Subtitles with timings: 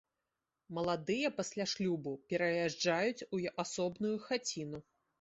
[0.77, 4.87] Маладыя пасля шлюбу пераязджаюць у асобную хаціну.